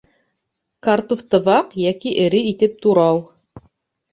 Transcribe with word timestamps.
Картуфты 0.87 1.39
ваҡ 1.49 1.75
йәки 1.83 2.15
эре 2.25 2.41
итеп 2.55 2.77
турау 2.87 3.21